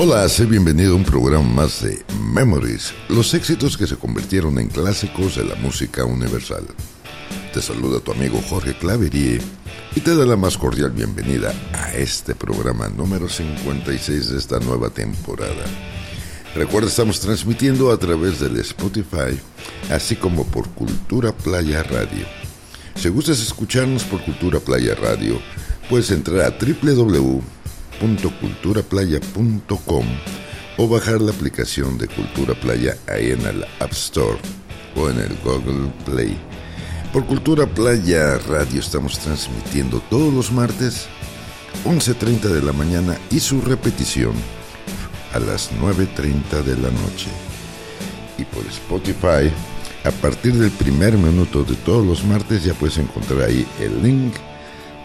Hola, 0.00 0.28
sé 0.28 0.46
bienvenido 0.46 0.92
a 0.92 0.94
un 0.94 1.02
programa 1.02 1.44
más 1.44 1.82
de 1.82 2.04
Memories, 2.32 2.94
los 3.08 3.34
éxitos 3.34 3.76
que 3.76 3.88
se 3.88 3.96
convirtieron 3.96 4.56
en 4.60 4.68
clásicos 4.68 5.34
de 5.34 5.44
la 5.44 5.56
música 5.56 6.04
universal. 6.04 6.64
Te 7.52 7.60
saluda 7.60 7.98
tu 7.98 8.12
amigo 8.12 8.40
Jorge 8.48 8.78
Claverie 8.78 9.40
y 9.96 10.00
te 10.00 10.14
da 10.14 10.24
la 10.24 10.36
más 10.36 10.56
cordial 10.56 10.92
bienvenida 10.92 11.52
a 11.72 11.96
este 11.96 12.36
programa 12.36 12.88
número 12.88 13.28
56 13.28 14.30
de 14.30 14.38
esta 14.38 14.60
nueva 14.60 14.90
temporada. 14.90 15.64
Recuerda, 16.54 16.88
estamos 16.88 17.18
transmitiendo 17.18 17.90
a 17.90 17.98
través 17.98 18.38
del 18.38 18.56
Spotify, 18.60 19.36
así 19.90 20.14
como 20.14 20.46
por 20.46 20.68
Cultura 20.68 21.32
Playa 21.32 21.82
Radio. 21.82 22.24
Si 22.94 23.08
gustas 23.08 23.40
escucharnos 23.40 24.04
por 24.04 24.22
Cultura 24.24 24.60
Playa 24.60 24.94
Radio, 24.94 25.40
puedes 25.88 26.12
entrar 26.12 26.42
a 26.42 26.56
www 26.56 27.57
www.culturaplaya.com 28.00 30.06
o 30.76 30.88
bajar 30.88 31.20
la 31.20 31.32
aplicación 31.32 31.98
de 31.98 32.06
Cultura 32.08 32.54
Playa 32.54 32.96
ahí 33.08 33.32
en 33.32 33.44
el 33.46 33.64
App 33.80 33.90
Store 33.92 34.38
o 34.94 35.10
en 35.10 35.18
el 35.18 35.36
Google 35.44 35.90
Play. 36.04 36.38
Por 37.12 37.26
Cultura 37.26 37.66
Playa 37.66 38.38
Radio 38.38 38.78
estamos 38.80 39.18
transmitiendo 39.18 40.00
todos 40.08 40.32
los 40.32 40.52
martes 40.52 41.08
11.30 41.84 42.42
de 42.42 42.62
la 42.62 42.72
mañana 42.72 43.18
y 43.30 43.40
su 43.40 43.60
repetición 43.60 44.32
a 45.34 45.40
las 45.40 45.72
9.30 45.72 46.62
de 46.62 46.76
la 46.76 46.90
noche. 46.90 47.28
Y 48.38 48.44
por 48.44 48.64
Spotify, 48.66 49.52
a 50.04 50.12
partir 50.22 50.54
del 50.54 50.70
primer 50.70 51.14
minuto 51.14 51.64
de 51.64 51.74
todos 51.76 52.06
los 52.06 52.22
martes 52.24 52.62
ya 52.62 52.74
puedes 52.74 52.98
encontrar 52.98 53.40
ahí 53.42 53.66
el 53.80 54.00
link 54.02 54.34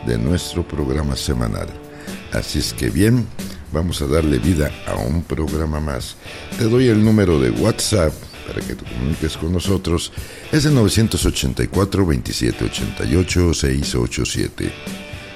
de 0.05 0.19
nuestro 0.19 0.67
programa 0.67 1.15
semanal. 1.15 1.82
Así 2.33 2.57
es 2.57 2.73
que 2.73 2.89
bien, 2.89 3.27
vamos 3.71 4.01
a 4.01 4.07
darle 4.07 4.39
vida 4.39 4.71
a 4.87 4.95
un 4.95 5.21
programa 5.23 5.79
más. 5.79 6.15
Te 6.57 6.63
doy 6.63 6.87
el 6.87 7.03
número 7.03 7.39
de 7.39 7.51
WhatsApp 7.51 8.11
para 8.47 8.59
que 8.59 8.73
te 8.73 8.83
comuniques 8.83 9.37
con 9.37 9.53
nosotros. 9.53 10.11
Es 10.51 10.65
el 10.65 10.73
984 10.73 12.03
2788 12.03 13.53
687. 13.53 14.73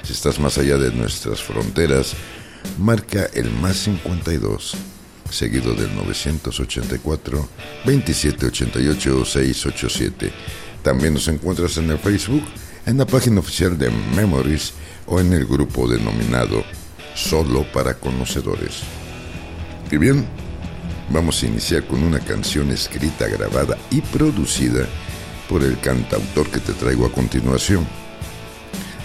Si 0.02 0.12
estás 0.12 0.40
más 0.40 0.58
allá 0.58 0.76
de 0.76 0.90
nuestras 0.90 1.40
fronteras, 1.40 2.14
marca 2.78 3.28
el 3.32 3.48
más 3.52 3.76
52 3.76 4.74
seguido 5.30 5.74
del 5.74 5.94
984 5.94 7.48
2788 7.84 9.24
687. 9.24 10.32
También 10.82 11.14
nos 11.14 11.28
encuentras 11.28 11.76
en 11.76 11.90
el 11.90 11.98
Facebook, 11.98 12.42
en 12.86 12.98
la 12.98 13.06
página 13.06 13.38
oficial 13.38 13.78
de 13.78 13.88
Memories 14.16 14.72
o 15.06 15.20
en 15.20 15.32
el 15.32 15.46
grupo 15.46 15.88
denominado 15.88 16.64
solo 17.18 17.64
para 17.72 17.94
conocedores. 17.94 18.82
Y 19.90 19.96
bien, 19.96 20.24
vamos 21.10 21.42
a 21.42 21.46
iniciar 21.46 21.84
con 21.84 22.02
una 22.02 22.20
canción 22.20 22.70
escrita, 22.70 23.26
grabada 23.26 23.76
y 23.90 24.00
producida 24.00 24.86
por 25.48 25.64
el 25.64 25.78
cantautor 25.80 26.48
que 26.50 26.60
te 26.60 26.72
traigo 26.74 27.06
a 27.06 27.12
continuación. 27.12 27.86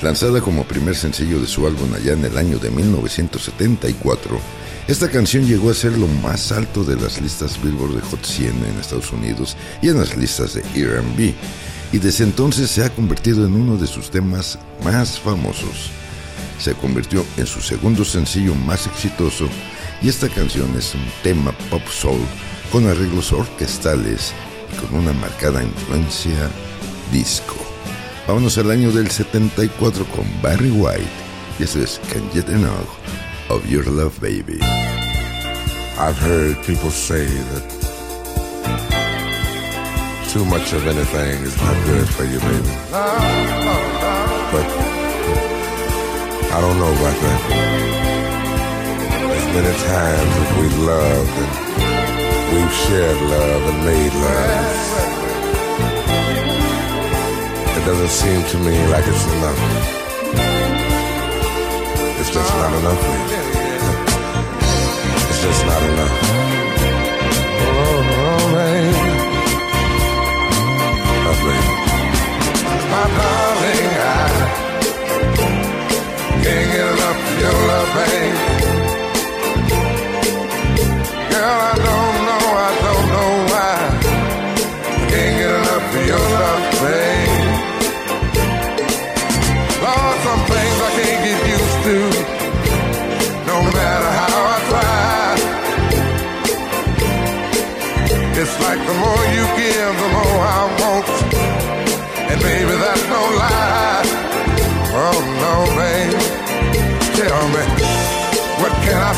Lanzada 0.01 0.41
como 0.41 0.65
primer 0.65 0.95
sencillo 0.95 1.39
de 1.39 1.47
su 1.47 1.65
álbum 1.65 1.93
allá 1.93 2.13
en 2.13 2.25
el 2.25 2.37
año 2.37 2.59
de 2.59 2.69
1974, 2.69 4.39
esta 4.87 5.09
canción 5.09 5.47
llegó 5.47 5.71
a 5.71 5.73
ser 5.73 5.97
lo 5.97 6.07
más 6.07 6.51
alto 6.51 6.83
de 6.83 6.97
las 6.97 7.21
listas 7.21 7.61
Billboard 7.63 7.95
de 7.95 8.01
Hot 8.01 8.25
100 8.25 8.49
en 8.49 8.79
Estados 8.79 9.11
Unidos 9.13 9.55
y 9.81 9.87
en 9.87 9.97
las 9.97 10.17
listas 10.17 10.55
de 10.55 10.61
R&B, 10.75 11.33
y 11.93 11.97
desde 11.99 12.25
entonces 12.25 12.69
se 12.69 12.83
ha 12.83 12.89
convertido 12.89 13.45
en 13.47 13.53
uno 13.53 13.77
de 13.77 13.87
sus 13.87 14.11
temas 14.11 14.59
más 14.83 15.17
famosos 15.17 16.02
se 16.63 16.73
convirtió 16.75 17.25
en 17.35 17.45
su 17.45 17.59
segundo 17.59 18.05
sencillo 18.05 18.55
más 18.55 18.87
exitoso 18.87 19.49
y 20.01 20.07
esta 20.07 20.29
canción 20.29 20.73
es 20.77 20.95
un 20.95 21.03
tema 21.21 21.51
pop 21.69 21.85
soul 21.89 22.21
con 22.71 22.87
arreglos 22.87 23.33
orquestales 23.33 24.31
y 24.71 24.77
con 24.77 24.95
una 25.01 25.11
marcada 25.11 25.61
influencia 25.61 26.49
disco. 27.11 27.55
Vámonos 28.25 28.57
al 28.57 28.71
año 28.71 28.93
del 28.93 29.11
74 29.11 30.05
con 30.05 30.25
Barry 30.41 30.71
White 30.71 31.03
y 31.59 31.63
eso 31.63 31.83
es 31.83 31.99
Can't 32.13 32.31
Get 32.33 32.47
Enough 32.47 32.87
of 33.49 33.67
Your 33.67 33.85
Love 33.85 34.17
Baby. 34.21 34.59
I've 35.99 36.17
heard 36.17 36.55
people 36.65 36.91
say 36.91 37.25
that 37.25 37.63
too 40.31 40.45
much 40.45 40.71
of 40.71 40.87
anything 40.87 41.43
is 41.43 41.57
not 41.57 41.75
good 41.87 42.07
for 42.07 42.23
you, 42.23 42.39
baby. 42.39 42.69
I 46.55 46.61
don't 46.61 46.77
know 46.77 46.93
about 46.93 47.17
that. 47.23 47.39
As 49.37 49.45
many 49.55 49.73
times 49.89 50.33
as 50.43 50.49
we've 50.59 50.79
loved 50.85 51.35
and 51.41 51.51
we've 52.53 52.75
shared 52.85 53.19
love 53.33 53.61
and 53.69 53.79
made 53.89 54.13
love, 54.13 54.53
it 57.77 57.83
doesn't 57.89 58.13
seem 58.21 58.39
to 58.51 58.57
me 58.59 58.75
like 58.93 59.05
it's 59.07 59.25
enough. 59.33 59.59
It's 62.19 62.29
just 62.29 62.51
not 62.61 62.71
enough. 62.79 63.01
It's 65.29 65.41
just 65.41 65.65
not 65.65 65.81
enough. 65.89 66.15
Oh, 67.65 68.41
baby. 68.53 69.13
My 72.93 73.05
darling, 73.17 73.92
can't 76.43 76.71
get 76.73 76.87
enough 76.93 77.19
of 77.29 77.39
your 77.43 77.57
love, 77.69 77.89
babe. 77.95 78.37
Girl, 81.31 81.57
I 81.67 81.73
don't 81.75 81.85
know, 81.85 82.12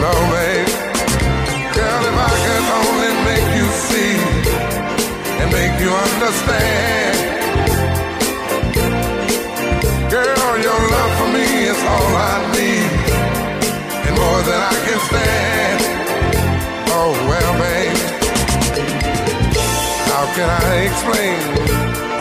Girl, 0.00 0.16
if 2.08 2.16
I 2.16 2.32
could 2.44 2.66
only 2.80 3.12
make 3.28 3.48
you 3.58 3.68
see 3.88 4.16
and 5.40 5.48
make 5.52 5.74
you 5.78 5.92
understand. 5.92 7.16
Girl, 10.08 10.52
your 10.56 10.80
love 10.94 11.12
for 11.20 11.28
me 11.36 11.44
is 11.68 11.80
all 11.92 12.12
I 12.16 12.34
need 12.56 12.92
and 14.06 14.14
more 14.16 14.40
than 14.48 14.60
I 14.72 14.74
can 14.86 15.00
stand. 15.08 15.80
Oh, 16.96 17.12
well, 17.28 17.52
babe, 17.60 18.00
how 20.08 20.24
can 20.34 20.48
I 20.48 20.88
explain 20.88 21.38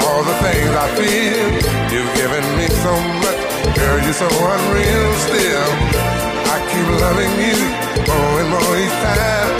all 0.03 0.21
the 0.23 0.35
things 0.43 0.71
I 0.83 0.87
feel? 0.99 1.47
You've 1.93 2.13
given 2.15 2.43
me 2.59 2.67
so 2.83 2.93
much, 3.23 3.41
girl, 3.77 3.97
you're 4.03 4.13
so 4.13 4.27
unreal 4.27 5.13
still. 5.27 6.18
I 6.49 6.57
keep 6.71 6.87
loving 7.05 7.33
you 7.47 7.57
more 8.09 8.33
and 8.41 8.49
more 8.49 8.73
each 8.83 8.97
time. 9.05 9.51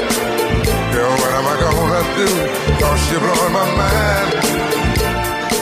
Girl, 0.94 1.14
what 1.22 1.32
am 1.38 1.46
I 1.46 1.56
gonna 1.66 2.04
do? 2.18 2.30
Cause 2.82 3.02
you're 3.12 3.22
blowing 3.22 3.54
my 3.54 3.68
mind. 3.78 4.30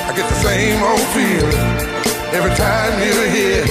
I 0.07 0.12
get 0.15 0.27
the 0.33 0.39
same 0.47 0.79
old 0.81 1.06
feeling 1.15 1.68
every 2.38 2.56
time 2.56 2.94
you're 3.03 3.29
here. 3.38 3.65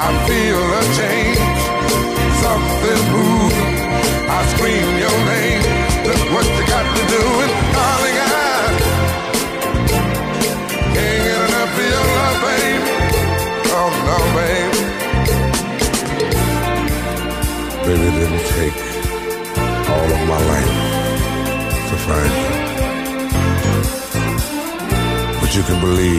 I 0.00 0.08
feel 0.26 0.62
a 0.80 0.82
change 0.98 1.29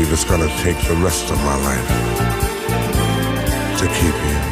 believe 0.01 0.13
it's 0.13 0.23
gonna 0.23 0.47
take 0.57 0.77
the 0.87 0.95
rest 0.95 1.29
of 1.29 1.37
my 1.43 1.55
life 1.57 1.87
to 3.77 3.87
keep 3.87 4.15
you. 4.25 4.50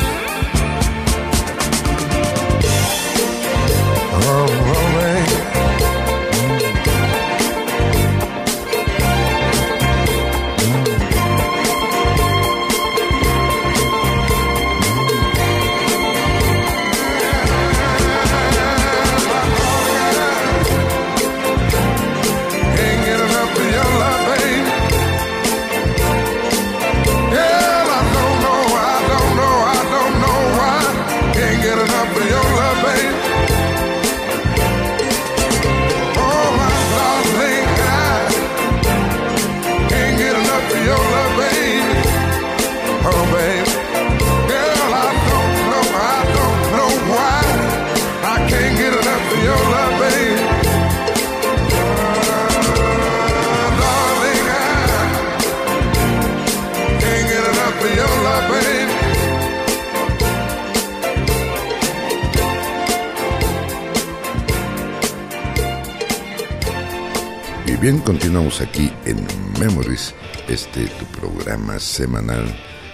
Continuamos 68.10 68.60
aquí 68.60 68.92
en 69.06 69.24
Memories, 69.60 70.16
este 70.48 70.88
tu 70.88 71.06
programa 71.20 71.78
semanal 71.78 72.44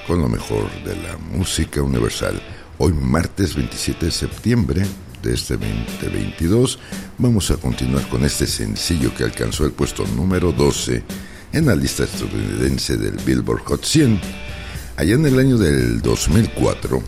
con 0.05 0.21
lo 0.21 0.27
mejor 0.27 0.69
de 0.83 0.93
la 0.93 1.15
música 1.17 1.81
universal. 1.81 2.37
Hoy 2.79 2.91
martes 2.91 3.55
27 3.55 4.07
de 4.07 4.11
septiembre 4.11 4.85
de 5.23 5.33
este 5.33 5.55
2022 5.55 6.79
vamos 7.17 7.49
a 7.49 7.55
continuar 7.55 8.05
con 8.09 8.25
este 8.25 8.45
sencillo 8.45 9.15
que 9.15 9.23
alcanzó 9.23 9.65
el 9.65 9.71
puesto 9.71 10.05
número 10.17 10.51
12 10.51 11.01
en 11.53 11.65
la 11.65 11.75
lista 11.77 12.03
estadounidense 12.03 12.97
del 12.97 13.15
Billboard 13.25 13.63
Hot 13.63 13.85
100. 13.85 14.19
Allá 14.97 15.13
en 15.15 15.25
el 15.25 15.39
año 15.39 15.57
del 15.57 16.01
2004 16.01 17.01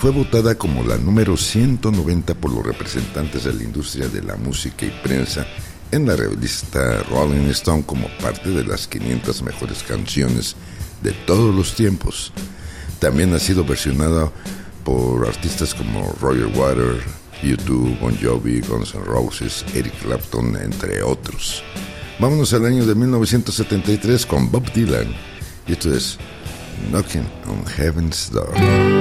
fue 0.00 0.10
votada 0.10 0.56
como 0.56 0.82
la 0.82 0.98
número 0.98 1.38
190 1.38 2.34
por 2.34 2.52
los 2.52 2.66
representantes 2.66 3.44
de 3.44 3.54
la 3.54 3.62
industria 3.62 4.08
de 4.08 4.20
la 4.20 4.36
música 4.36 4.84
y 4.84 4.90
prensa 5.02 5.46
en 5.94 6.06
la 6.06 6.16
revista 6.16 7.04
Rolling 7.08 7.48
Stone 7.50 7.84
como 7.86 8.08
parte 8.20 8.50
de 8.50 8.64
las 8.64 8.88
500 8.88 9.42
mejores 9.42 9.84
canciones 9.84 10.56
de 11.02 11.12
todos 11.12 11.54
los 11.54 11.74
tiempos. 11.76 12.32
También 12.98 13.32
ha 13.32 13.38
sido 13.38 13.64
versionada 13.64 14.32
por 14.82 15.26
artistas 15.26 15.72
como 15.72 16.12
Roger 16.20 16.46
Water, 16.46 17.00
YouTube, 17.44 17.96
Bon 18.00 18.16
Jovi, 18.20 18.60
Guns 18.62 18.94
N' 18.94 19.04
Roses, 19.04 19.64
Eric 19.72 19.94
Clapton, 20.02 20.56
entre 20.56 21.00
otros. 21.02 21.62
Vámonos 22.18 22.52
al 22.54 22.66
año 22.66 22.84
de 22.84 22.94
1973 22.96 24.26
con 24.26 24.50
Bob 24.50 24.72
Dylan. 24.72 25.14
Y 25.68 25.72
esto 25.72 25.94
es 25.94 26.18
Knocking 26.90 27.26
on 27.46 27.64
Heaven's 27.66 28.32
Door. 28.32 28.93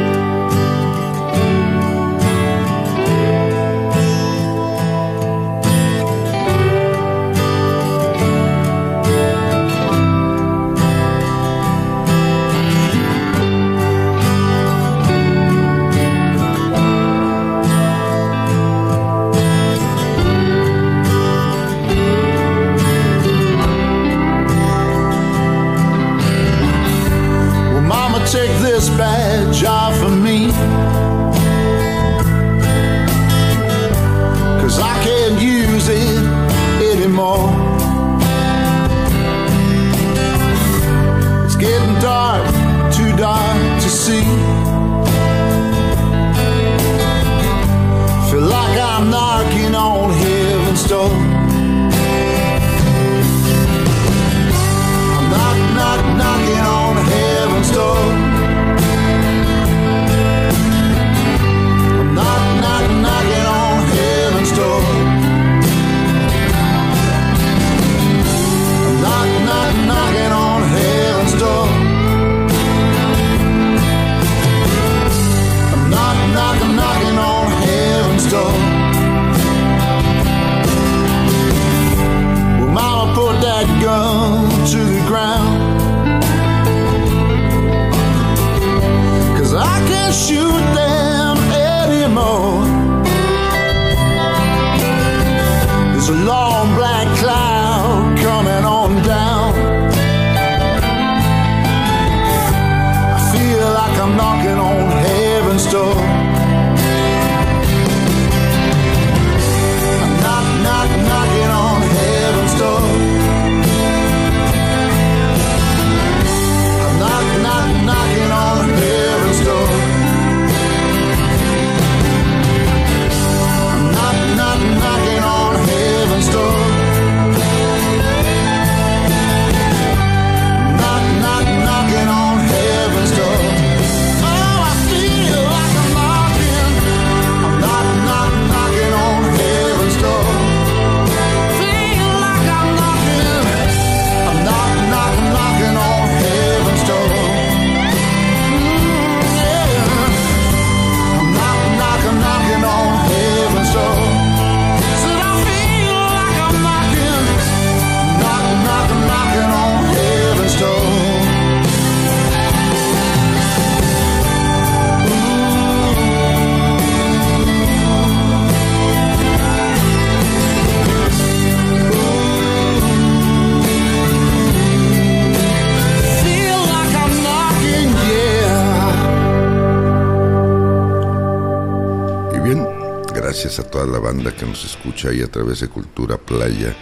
Toda 183.74 183.88
la 183.88 183.98
banda 183.98 184.32
que 184.32 184.46
nos 184.46 184.64
escucha 184.66 185.10
ahí 185.10 185.24
a 185.24 185.28
través 185.28 185.62
de 185.62 185.68
Cultura 185.68 186.16
Playa 186.16 186.76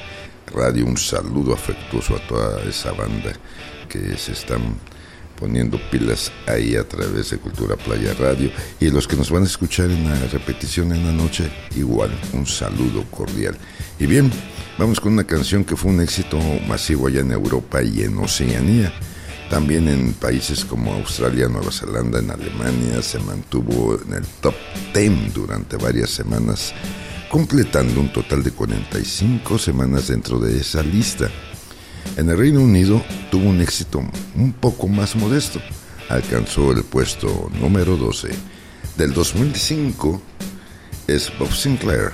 Radio. 0.53 0.85
Un 0.85 0.97
saludo 0.97 1.53
afectuoso 1.53 2.17
a 2.17 2.27
toda 2.27 2.61
esa 2.65 2.91
banda 2.91 3.31
que 3.87 4.17
se 4.17 4.33
están 4.33 4.75
poniendo 5.39 5.79
pilas 5.89 6.33
ahí 6.47 6.75
a 6.75 6.85
través 6.85 7.29
de 7.29 7.37
Cultura 7.37 7.77
Playa 7.77 8.13
Radio. 8.15 8.51
Y 8.81 8.89
los 8.89 9.07
que 9.07 9.15
nos 9.15 9.31
van 9.31 9.43
a 9.43 9.45
escuchar 9.45 9.89
en 9.89 10.09
la 10.09 10.19
repetición 10.27 10.91
en 10.91 11.05
la 11.05 11.13
noche, 11.13 11.49
igual, 11.77 12.11
un 12.33 12.45
saludo 12.45 13.05
cordial. 13.09 13.57
Y 13.97 14.05
bien, 14.05 14.29
vamos 14.77 14.99
con 14.99 15.13
una 15.13 15.23
canción 15.23 15.63
que 15.63 15.77
fue 15.77 15.91
un 15.91 16.01
éxito 16.01 16.37
masivo 16.67 17.07
allá 17.07 17.21
en 17.21 17.31
Europa 17.31 17.81
y 17.81 18.01
en 18.03 18.17
Oceanía. 18.17 18.91
También 19.51 19.89
en 19.89 20.13
países 20.13 20.63
como 20.63 20.93
Australia, 20.93 21.49
Nueva 21.49 21.73
Zelanda, 21.73 22.19
en 22.19 22.31
Alemania, 22.31 23.01
se 23.01 23.19
mantuvo 23.19 23.99
en 24.01 24.13
el 24.13 24.25
top 24.39 24.55
10 24.93 25.33
durante 25.33 25.75
varias 25.75 26.09
semanas, 26.09 26.73
completando 27.29 27.99
un 27.99 28.13
total 28.13 28.43
de 28.43 28.51
45 28.51 29.59
semanas 29.59 30.07
dentro 30.07 30.39
de 30.39 30.57
esa 30.57 30.81
lista. 30.81 31.29
En 32.15 32.29
el 32.29 32.37
Reino 32.37 32.61
Unido 32.61 33.03
tuvo 33.29 33.49
un 33.49 33.59
éxito 33.59 34.01
un 34.35 34.53
poco 34.53 34.87
más 34.87 35.17
modesto. 35.17 35.59
Alcanzó 36.07 36.71
el 36.71 36.85
puesto 36.85 37.51
número 37.59 37.97
12. 37.97 38.29
Del 38.95 39.13
2005 39.13 40.21
es 41.07 41.29
Bob 41.37 41.51
Sinclair 41.51 42.13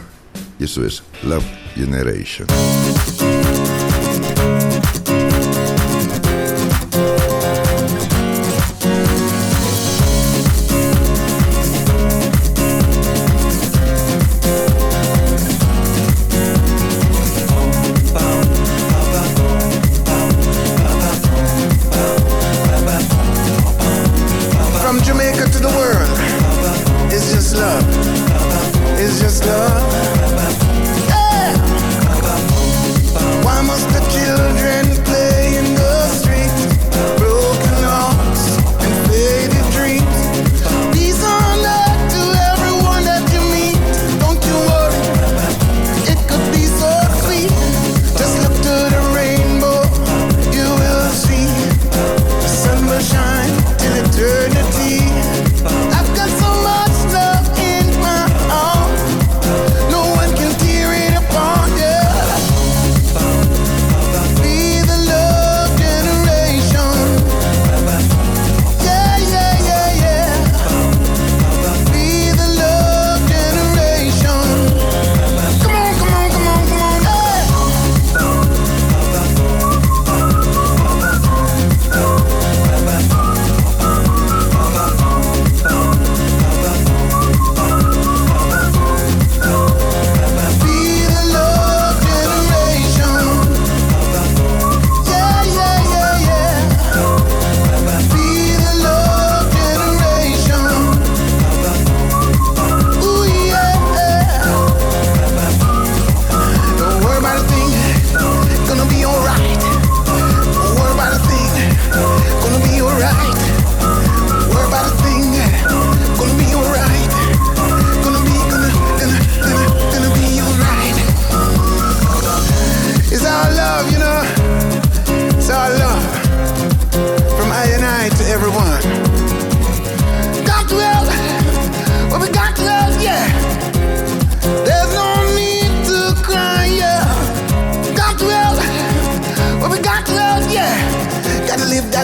y 0.60 0.64
eso 0.64 0.84
es 0.84 1.04
Love 1.22 1.46
Generation. 1.76 2.48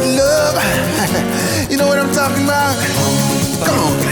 love. 0.06 0.56
you 1.70 1.78
know 1.78 1.88
what 1.88 2.00
I'm 2.00 2.12
talking 2.14 2.44
about? 2.44 2.76
Come 3.66 3.80
on. 3.80 4.03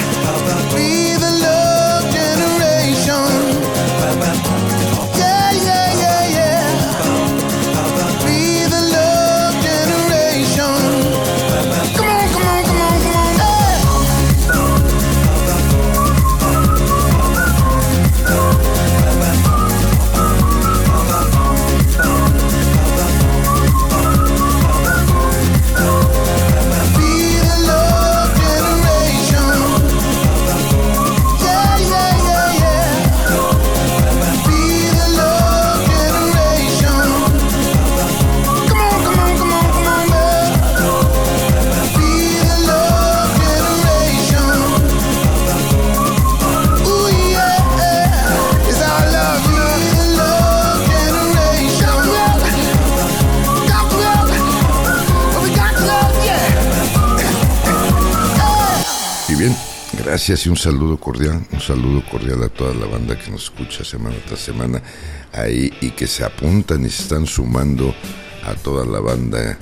Gracias 60.11 60.45
y 60.45 60.49
un 60.49 60.57
saludo 60.57 60.97
cordial, 60.97 61.41
un 61.53 61.61
saludo 61.61 62.03
cordial 62.11 62.43
a 62.43 62.49
toda 62.49 62.73
la 62.73 62.85
banda 62.85 63.17
que 63.17 63.31
nos 63.31 63.43
escucha 63.43 63.85
semana 63.85 64.17
tras 64.27 64.41
semana 64.41 64.83
ahí 65.31 65.71
y 65.79 65.91
que 65.91 66.05
se 66.05 66.25
apuntan 66.25 66.85
y 66.85 66.89
se 66.89 67.03
están 67.03 67.25
sumando 67.25 67.95
a 68.43 68.53
toda 68.55 68.85
la 68.85 68.99
banda 68.99 69.57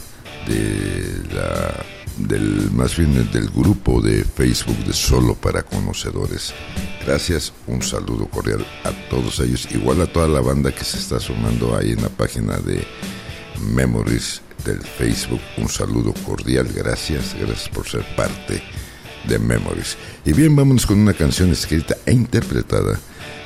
de 0.47 1.23
la 1.35 1.85
del 2.17 2.71
más 2.71 2.97
bien 2.97 3.31
del 3.31 3.47
grupo 3.51 4.01
de 4.01 4.23
Facebook 4.23 4.75
de 4.85 4.93
Solo 4.93 5.35
para 5.35 5.61
Conocedores. 5.61 6.55
Gracias, 7.05 7.53
un 7.67 7.83
saludo 7.83 8.25
cordial 8.25 8.65
a 8.85 8.91
todos 9.11 9.39
ellos, 9.41 9.67
igual 9.69 10.01
a 10.01 10.07
toda 10.07 10.27
la 10.27 10.41
banda 10.41 10.71
que 10.71 10.83
se 10.83 10.97
está 10.97 11.19
sumando 11.19 11.77
ahí 11.77 11.91
en 11.91 12.01
la 12.01 12.09
página 12.09 12.57
de 12.57 12.83
Memories 13.71 14.41
del 14.65 14.81
Facebook. 14.81 15.41
Un 15.57 15.69
saludo 15.69 16.11
cordial, 16.25 16.67
gracias, 16.73 17.35
gracias 17.39 17.69
por 17.69 17.87
ser 17.87 18.03
parte 18.15 18.63
de 19.27 19.39
Memories. 19.39 19.97
Y 20.25 20.33
bien, 20.33 20.55
vámonos 20.55 20.85
con 20.85 20.99
una 20.99 21.13
canción 21.13 21.51
escrita 21.51 21.95
e 22.05 22.13
interpretada 22.13 22.99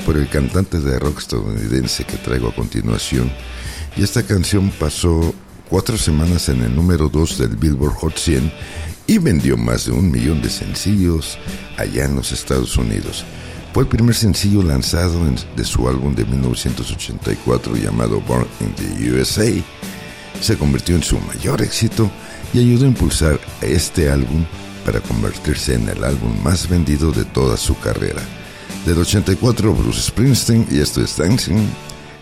por 0.05 0.17
el 0.17 0.27
cantante 0.27 0.79
de 0.79 0.99
rock 0.99 1.19
estadounidense 1.19 2.05
que 2.05 2.17
traigo 2.17 2.49
a 2.49 2.55
continuación. 2.55 3.31
Y 3.95 4.03
esta 4.03 4.23
canción 4.23 4.71
pasó 4.71 5.33
cuatro 5.69 5.97
semanas 5.97 6.49
en 6.49 6.61
el 6.61 6.75
número 6.75 7.09
2 7.09 7.37
del 7.37 7.55
Billboard 7.55 7.93
Hot 7.95 8.17
100 8.17 8.51
y 9.07 9.17
vendió 9.17 9.57
más 9.57 9.85
de 9.85 9.91
un 9.91 10.11
millón 10.11 10.41
de 10.41 10.49
sencillos 10.49 11.37
allá 11.77 12.05
en 12.05 12.15
los 12.15 12.31
Estados 12.31 12.77
Unidos. 12.77 13.25
Fue 13.73 13.83
el 13.83 13.89
primer 13.89 14.13
sencillo 14.15 14.61
lanzado 14.61 15.19
de 15.55 15.65
su 15.65 15.87
álbum 15.89 16.13
de 16.13 16.25
1984 16.25 17.75
llamado 17.75 18.21
Born 18.21 18.47
in 18.59 18.73
the 18.75 19.11
USA. 19.11 19.51
Se 20.41 20.57
convirtió 20.57 20.95
en 20.95 21.03
su 21.03 21.19
mayor 21.19 21.61
éxito 21.61 22.11
y 22.53 22.59
ayudó 22.59 22.85
a 22.85 22.89
impulsar 22.89 23.39
este 23.61 24.11
álbum 24.11 24.45
para 24.85 25.01
convertirse 25.01 25.75
en 25.75 25.89
el 25.89 26.03
álbum 26.03 26.31
más 26.43 26.67
vendido 26.67 27.11
de 27.11 27.25
toda 27.25 27.57
su 27.57 27.77
carrera. 27.79 28.21
Del 28.85 28.99
84 28.99 29.73
Bruce 29.73 30.01
Springsteen 30.01 30.67
y 30.69 30.79
esto 30.79 31.01
es 31.01 31.17
Dancing 31.17 31.67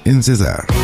in 0.06 0.22
the. 0.22 0.81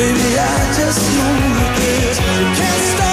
Baby, 0.00 0.38
I 0.38 0.72
just 0.78 1.02
know 1.14 1.30
you 1.44 1.66
can't, 1.76 2.56
can't 2.56 2.82
stop. 2.96 3.09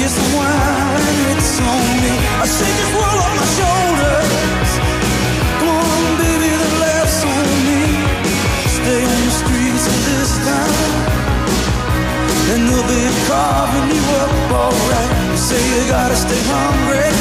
Here's 0.00 0.16
the 0.16 0.28
wine, 0.32 1.20
it's 1.28 1.60
on 1.60 1.84
me. 2.00 2.12
I 2.40 2.48
shake 2.48 2.72
this 2.72 2.92
world 2.96 3.20
off 3.20 3.34
my 3.36 3.48
shoulders. 3.60 4.70
Come 5.60 5.76
on, 5.76 6.16
baby, 6.16 6.56
the 6.56 6.70
laughs 6.80 7.20
on 7.20 7.48
me. 7.68 7.84
Stay 8.80 9.00
on 9.04 9.20
the 9.28 9.34
streets 9.44 9.84
of 9.92 9.98
this 10.08 10.30
town, 10.48 10.88
and 12.48 12.60
they'll 12.64 12.88
be 12.88 13.02
carving 13.28 13.92
you 13.92 14.04
up 14.24 14.32
alright. 14.56 15.10
You 15.20 15.36
say 15.36 15.60
you 15.68 15.84
gotta 15.92 16.16
stay 16.16 16.40
hungry. 16.48 17.12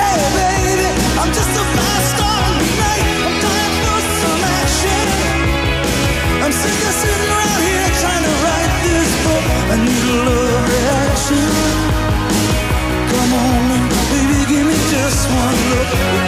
Hey, 0.00 0.16
baby, 0.40 0.88
I'm 1.20 1.28
just 1.28 1.52
a 1.60 1.64
fast 1.76 2.08
star 2.16 2.40
tonight. 2.56 3.04
I'm 3.20 3.36
dying 3.44 3.76
for 3.84 4.00
some 4.16 4.42
action. 4.64 5.06
I'm 6.40 6.54
sick 6.56 6.78
of 6.88 6.94
sitting 7.04 7.30
around 7.36 7.60
here 7.68 7.88
trying 8.00 8.24
to 8.32 8.32
write 8.48 8.72
this 8.88 9.12
book. 9.28 9.44
I 9.44 9.76
need 9.84 10.08
love. 10.24 10.43
one 15.34 15.54
look. 15.70 16.23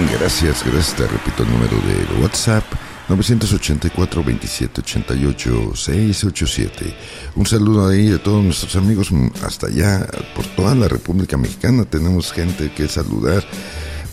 Gracias, 0.00 0.64
gracias. 0.64 0.96
Te 0.96 1.06
repito 1.06 1.42
el 1.42 1.50
número 1.50 1.76
de 1.76 2.22
WhatsApp 2.22 2.64
984 3.08 4.24
27 4.24 4.82
687. 4.84 6.96
Un 7.36 7.46
saludo 7.46 7.88
ahí 7.88 8.12
a 8.12 8.22
todos 8.22 8.42
nuestros 8.42 8.74
amigos 8.76 9.10
hasta 9.42 9.66
allá, 9.66 10.06
por 10.34 10.46
toda 10.46 10.74
la 10.74 10.88
República 10.88 11.36
Mexicana. 11.36 11.84
Tenemos 11.84 12.32
gente 12.32 12.72
que 12.72 12.88
saludar. 12.88 13.44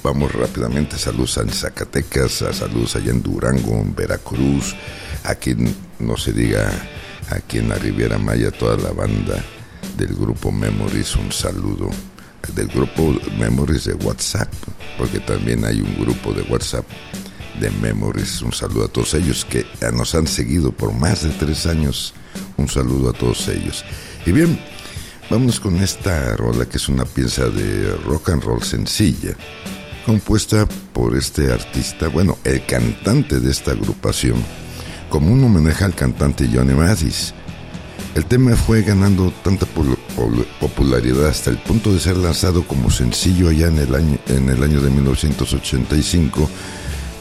Vamos 0.03 0.33
rápidamente. 0.33 0.97
Saludos 0.97 1.37
a 1.37 1.47
Zacatecas, 1.47 2.41
a 2.41 2.53
saludos 2.53 2.95
allá 2.95 3.11
en 3.11 3.21
Durango, 3.21 3.75
en 3.75 3.95
Veracruz. 3.95 4.75
A 5.23 5.35
quien 5.35 5.73
no 5.99 6.17
se 6.17 6.33
diga, 6.33 6.69
aquí 7.29 7.59
en 7.59 7.69
la 7.69 7.75
Riviera 7.75 8.17
Maya, 8.17 8.51
toda 8.51 8.77
la 8.77 8.91
banda 8.91 9.43
del 9.97 10.13
grupo 10.13 10.51
Memories. 10.51 11.15
Un 11.15 11.31
saludo 11.31 11.89
del 12.53 12.67
grupo 12.67 13.15
Memories 13.37 13.85
de 13.85 13.93
WhatsApp, 13.93 14.51
porque 14.97 15.19
también 15.19 15.65
hay 15.65 15.81
un 15.81 15.99
grupo 15.99 16.33
de 16.33 16.41
WhatsApp 16.43 16.85
de 17.59 17.69
Memories. 17.71 18.41
Un 18.41 18.53
saludo 18.53 18.85
a 18.85 18.87
todos 18.87 19.13
ellos 19.13 19.45
que 19.45 19.65
nos 19.93 20.15
han 20.15 20.27
seguido 20.27 20.71
por 20.71 20.93
más 20.93 21.23
de 21.23 21.29
tres 21.31 21.65
años. 21.65 22.13
Un 22.57 22.67
saludo 22.67 23.09
a 23.09 23.13
todos 23.13 23.47
ellos. 23.47 23.83
Y 24.25 24.31
bien, 24.31 24.59
vámonos 25.29 25.59
con 25.59 25.77
esta 25.77 26.35
rola 26.35 26.65
que 26.65 26.77
es 26.77 26.89
una 26.89 27.05
pieza 27.05 27.49
de 27.49 27.95
rock 28.05 28.29
and 28.29 28.43
roll 28.43 28.63
sencilla, 28.63 29.35
compuesta 30.05 30.67
por 30.93 31.15
este 31.15 31.51
artista, 31.51 32.07
bueno, 32.07 32.37
el 32.43 32.65
cantante 32.65 33.39
de 33.39 33.51
esta 33.51 33.71
agrupación, 33.71 34.43
como 35.09 35.31
un 35.31 35.43
homenaje 35.43 35.83
al 35.83 35.95
cantante 35.95 36.49
Johnny 36.53 36.73
Mathis 36.73 37.33
El 38.15 38.25
tema 38.25 38.55
fue 38.55 38.81
ganando 38.81 39.31
tanta 39.43 39.65
popularidad 40.59 41.27
hasta 41.27 41.49
el 41.49 41.57
punto 41.57 41.93
de 41.93 41.99
ser 41.99 42.17
lanzado 42.17 42.65
como 42.65 42.89
sencillo 42.89 43.49
allá 43.49 43.67
en 43.67 43.79
el 43.79 43.95
año, 43.95 44.17
en 44.27 44.49
el 44.49 44.63
año 44.63 44.81
de 44.81 44.89
1985, 44.89 46.49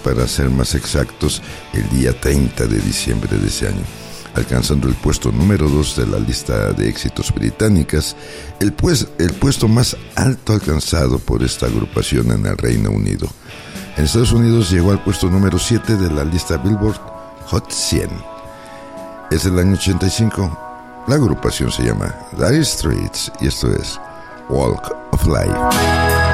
para 0.04 0.26
ser 0.26 0.50
más 0.50 0.74
exactos, 0.74 1.42
el 1.72 1.88
día 1.90 2.18
30 2.18 2.66
de 2.66 2.78
diciembre 2.78 3.36
de 3.36 3.48
ese 3.48 3.68
año, 3.68 3.82
alcanzando 4.34 4.88
el 4.88 4.94
puesto 4.94 5.32
número 5.32 5.68
2 5.68 5.96
de 5.96 6.06
la 6.06 6.18
lista 6.18 6.72
de 6.72 6.88
éxitos 6.88 7.32
británicas, 7.34 8.16
el, 8.60 8.72
pues, 8.72 9.08
el 9.18 9.32
puesto 9.34 9.68
más 9.68 9.96
alto 10.14 10.52
alcanzado 10.52 11.18
por 11.18 11.42
esta 11.42 11.66
agrupación 11.66 12.30
en 12.32 12.46
el 12.46 12.56
Reino 12.56 12.90
Unido. 12.90 13.28
En 13.96 14.04
Estados 14.04 14.32
Unidos 14.32 14.70
llegó 14.70 14.92
al 14.92 15.02
puesto 15.02 15.28
número 15.28 15.58
7 15.58 15.96
de 15.96 16.10
la 16.10 16.24
lista 16.24 16.56
Billboard 16.56 17.00
Hot 17.46 17.70
100. 17.70 18.08
Es 19.30 19.44
el 19.44 19.58
año 19.58 19.74
85 19.74 20.67
la 21.08 21.14
agrupación 21.14 21.70
se 21.72 21.84
llama 21.84 22.14
Dire 22.32 22.64
Streets 22.64 23.32
y 23.40 23.48
esto 23.48 23.72
es 23.74 23.98
Walk 24.50 24.94
of 25.12 25.26
Life. 25.26 26.27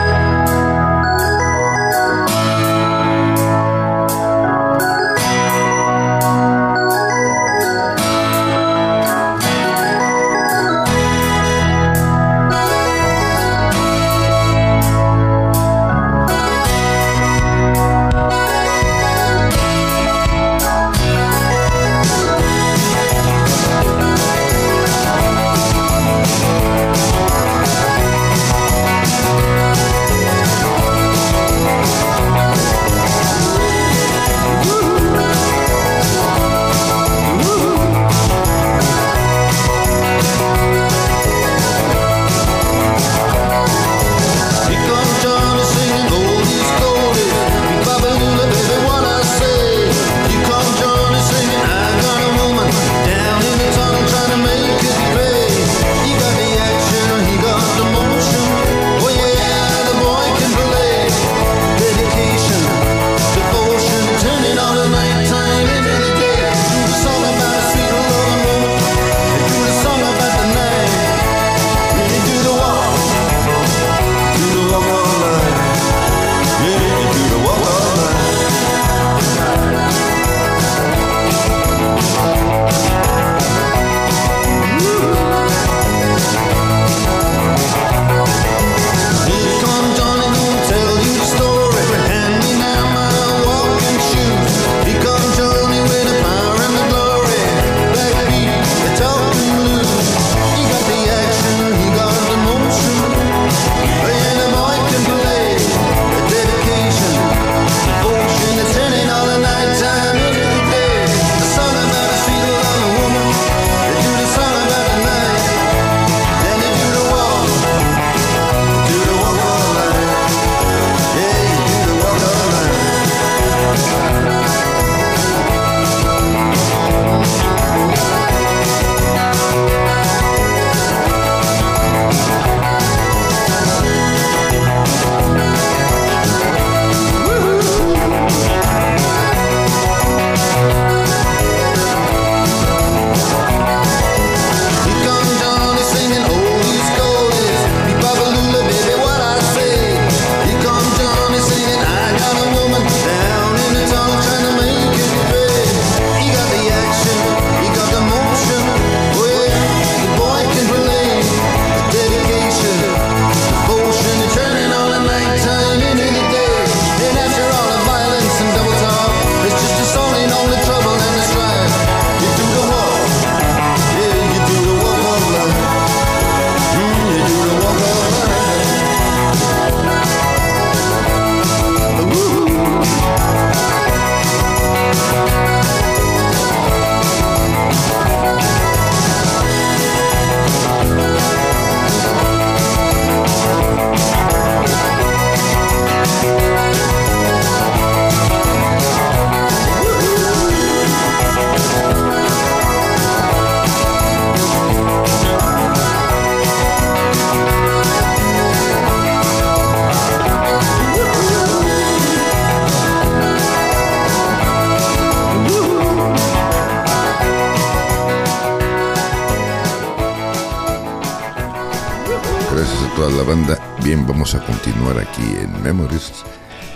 Continuar 224.84 225.08
aquí 225.08 225.22
en 225.22 225.62
Memories, 225.62 226.12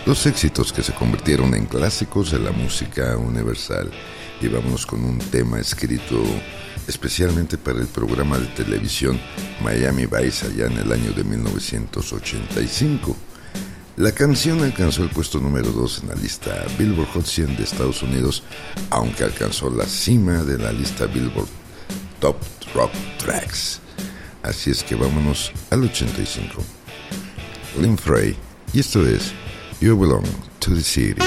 los 0.07 0.25
éxitos 0.25 0.73
que 0.73 0.83
se 0.83 0.95
convirtieron 0.95 1.55
en 1.55 1.67
clásicos 1.67 2.31
de 2.31 2.39
la 2.39 2.53
música 2.53 3.19
universal. 3.19 3.91
Y 4.41 4.49
vámonos 4.49 4.87
con 4.87 5.05
un 5.05 5.19
tema 5.19 5.61
escrito 5.61 6.23
especialmente 6.87 7.59
para 7.59 7.81
el 7.81 7.87
programa 7.87 8.39
de 8.39 8.47
televisión 8.47 9.21
Miami 9.63 10.07
Vice 10.07 10.47
allá 10.47 10.67
en 10.67 10.79
el 10.79 10.91
año 10.91 11.13
de 11.13 11.23
1985. 11.23 13.15
La 13.97 14.13
canción 14.13 14.63
alcanzó 14.63 15.03
el 15.03 15.11
puesto 15.11 15.39
número 15.39 15.71
2 15.71 16.03
en 16.05 16.09
la 16.09 16.15
lista 16.15 16.65
Billboard 16.79 17.09
Hot 17.09 17.27
100 17.27 17.57
de 17.59 17.65
Estados 17.65 18.03
Unidos, 18.03 18.43
aunque 18.89 19.25
alcanzó 19.25 19.69
la 19.69 19.85
cima 19.85 20.45
de 20.45 20.57
la 20.57 20.73
lista 20.73 21.05
Billboard 21.05 21.49
Top 22.21 22.37
Rock 22.75 22.93
Tracks. 23.19 23.81
Así 24.43 24.71
es 24.71 24.83
que 24.83 24.95
vámonos 24.95 25.53
al 25.71 25.85
85. 25.85 26.78
Lynn 27.81 27.97
Frey, 27.97 28.37
y 28.73 28.81
esto 28.81 29.07
es 29.07 29.33
You 29.81 29.97
Belong 29.97 30.25
to 30.61 30.75
the 30.75 30.83
City. 30.83 31.23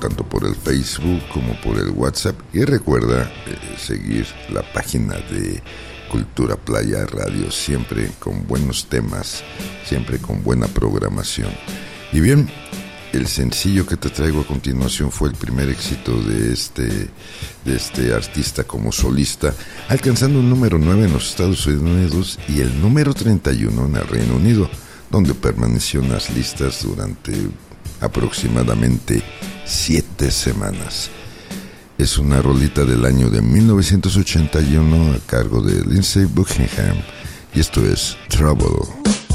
Tanto 0.00 0.24
por 0.24 0.44
el 0.44 0.54
Facebook 0.54 1.20
como 1.32 1.60
por 1.60 1.78
el 1.78 1.90
WhatsApp. 1.90 2.36
Y 2.52 2.64
recuerda 2.64 3.30
eh, 3.46 3.76
seguir 3.78 4.26
la 4.50 4.62
página 4.72 5.14
de 5.14 5.62
Cultura 6.10 6.56
Playa 6.56 7.06
Radio, 7.06 7.50
siempre 7.50 8.10
con 8.18 8.46
buenos 8.46 8.86
temas, 8.86 9.42
siempre 9.84 10.18
con 10.18 10.42
buena 10.42 10.66
programación. 10.68 11.50
Y 12.12 12.20
bien, 12.20 12.48
el 13.12 13.26
sencillo 13.26 13.86
que 13.86 13.96
te 13.96 14.10
traigo 14.10 14.40
a 14.40 14.46
continuación 14.46 15.10
fue 15.10 15.28
el 15.28 15.34
primer 15.34 15.68
éxito 15.68 16.20
de 16.22 16.52
este, 16.52 16.86
de 17.64 17.76
este 17.76 18.14
artista 18.14 18.64
como 18.64 18.92
solista, 18.92 19.52
alcanzando 19.88 20.38
un 20.38 20.48
número 20.48 20.78
9 20.78 21.04
en 21.04 21.12
los 21.12 21.30
Estados 21.30 21.66
Unidos 21.66 22.38
y 22.48 22.60
el 22.60 22.80
número 22.80 23.12
31 23.12 23.86
en 23.86 23.96
el 23.96 24.06
Reino 24.06 24.36
Unido, 24.36 24.70
donde 25.10 25.34
permaneció 25.34 26.00
en 26.00 26.12
las 26.12 26.30
listas 26.30 26.84
durante 26.84 27.32
aproximadamente 28.00 29.22
siete 29.64 30.30
semanas. 30.30 31.10
Es 31.98 32.18
una 32.18 32.40
rolita 32.40 32.84
del 32.84 33.04
año 33.04 33.28
de 33.28 33.42
1981 33.42 35.12
a 35.12 35.18
cargo 35.26 35.60
de 35.60 35.84
Lindsay 35.84 36.24
Buckingham 36.24 36.96
y 37.54 37.60
esto 37.60 37.84
es 37.84 38.16
Trouble. 38.28 39.29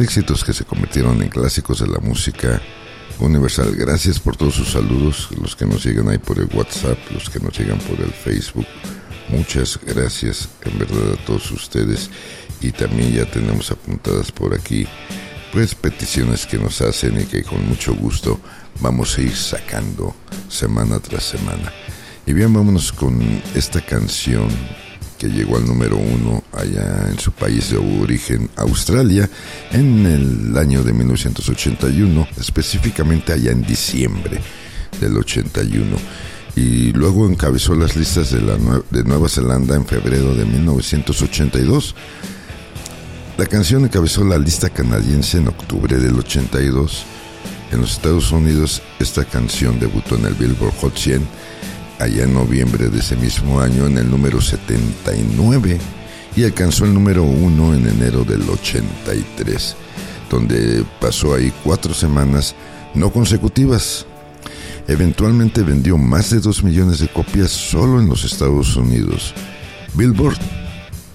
Éxitos 0.00 0.44
que 0.44 0.52
se 0.52 0.64
convirtieron 0.64 1.22
en 1.22 1.28
clásicos 1.28 1.80
de 1.80 1.86
la 1.86 1.98
música 1.98 2.60
universal. 3.18 3.74
Gracias 3.76 4.18
por 4.18 4.36
todos 4.36 4.54
sus 4.54 4.72
saludos, 4.72 5.28
los 5.40 5.56
que 5.56 5.66
nos 5.66 5.84
llegan 5.84 6.08
ahí 6.08 6.18
por 6.18 6.38
el 6.38 6.48
WhatsApp, 6.54 6.98
los 7.10 7.30
que 7.30 7.40
nos 7.40 7.58
llegan 7.58 7.78
por 7.78 8.00
el 8.00 8.12
Facebook. 8.12 8.66
Muchas 9.28 9.78
gracias 9.84 10.48
en 10.62 10.78
verdad 10.78 11.12
a 11.12 11.24
todos 11.24 11.50
ustedes 11.50 12.10
y 12.60 12.72
también 12.72 13.12
ya 13.12 13.24
tenemos 13.24 13.70
apuntadas 13.70 14.30
por 14.30 14.54
aquí 14.54 14.86
pues 15.52 15.74
peticiones 15.74 16.46
que 16.46 16.58
nos 16.58 16.80
hacen 16.80 17.20
y 17.20 17.24
que 17.24 17.42
con 17.42 17.66
mucho 17.68 17.94
gusto 17.94 18.40
vamos 18.80 19.16
a 19.16 19.22
ir 19.22 19.36
sacando 19.36 20.14
semana 20.48 20.98
tras 20.98 21.24
semana. 21.24 21.72
Y 22.26 22.32
bien, 22.32 22.52
vámonos 22.52 22.92
con 22.92 23.20
esta 23.54 23.80
canción 23.80 24.48
que 25.18 25.28
llegó 25.28 25.56
al 25.56 25.66
número 25.66 25.96
uno 25.96 26.42
allá 26.52 27.08
en 27.10 27.18
su 27.18 27.32
país 27.32 27.70
de 27.70 27.78
origen, 27.78 28.50
Australia, 28.56 29.28
en 29.72 30.06
el 30.06 30.58
año 30.58 30.82
de 30.82 30.92
1981, 30.92 32.28
específicamente 32.38 33.32
allá 33.32 33.52
en 33.52 33.62
diciembre 33.62 34.40
del 35.00 35.16
81. 35.16 35.96
Y 36.56 36.92
luego 36.92 37.28
encabezó 37.28 37.74
las 37.74 37.96
listas 37.96 38.30
de, 38.30 38.40
la 38.40 38.56
de 38.90 39.04
Nueva 39.04 39.28
Zelanda 39.28 39.74
en 39.74 39.86
febrero 39.86 40.34
de 40.34 40.44
1982. 40.44 41.94
La 43.36 43.46
canción 43.46 43.84
encabezó 43.84 44.24
la 44.24 44.38
lista 44.38 44.70
canadiense 44.70 45.38
en 45.38 45.48
octubre 45.48 45.96
del 45.96 46.16
82. 46.18 47.04
En 47.72 47.80
los 47.80 47.92
Estados 47.92 48.30
Unidos, 48.30 48.82
esta 49.00 49.24
canción 49.24 49.80
debutó 49.80 50.16
en 50.16 50.26
el 50.26 50.34
Billboard 50.34 50.74
Hot 50.80 50.96
100 50.96 51.26
allá 52.04 52.24
en 52.24 52.34
noviembre 52.34 52.88
de 52.88 52.98
ese 52.98 53.16
mismo 53.16 53.60
año 53.60 53.86
en 53.86 53.96
el 53.96 54.10
número 54.10 54.40
79 54.40 55.78
y 56.36 56.44
alcanzó 56.44 56.84
el 56.84 56.92
número 56.92 57.22
1 57.24 57.74
en 57.74 57.88
enero 57.88 58.24
del 58.24 58.42
83, 58.48 59.74
donde 60.30 60.84
pasó 61.00 61.34
ahí 61.34 61.52
cuatro 61.64 61.94
semanas 61.94 62.54
no 62.94 63.10
consecutivas. 63.10 64.06
Eventualmente 64.86 65.62
vendió 65.62 65.96
más 65.96 66.28
de 66.28 66.40
2 66.40 66.62
millones 66.62 66.98
de 66.98 67.08
copias 67.08 67.50
solo 67.50 68.00
en 68.00 68.08
los 68.08 68.24
Estados 68.24 68.76
Unidos. 68.76 69.32
Billboard 69.94 70.38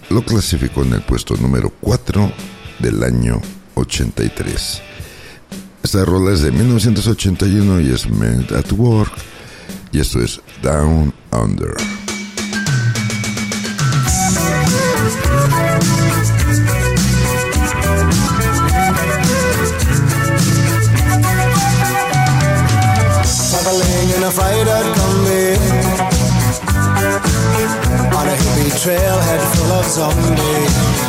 lo 0.10 0.24
clasificó 0.24 0.82
en 0.82 0.94
el 0.94 1.02
puesto 1.02 1.36
número 1.36 1.72
4 1.82 2.32
del 2.80 3.04
año 3.04 3.40
83. 3.76 4.82
Esta 5.84 6.04
rola 6.04 6.34
es 6.34 6.42
de 6.42 6.52
1981 6.52 7.82
y 7.82 7.92
es 7.92 8.08
at 8.56 8.72
Work 8.72 9.12
y 9.92 10.00
esto 10.00 10.22
es 10.22 10.42
Down 10.62 11.14
Under. 11.32 11.76
In 24.20 24.26
a 24.26 24.32
combi 24.96 25.56
On 28.14 28.28
a 28.28 28.36
trailhead 28.82 29.42
full 29.54 29.72
of 29.72 29.86
zombies 29.86 31.09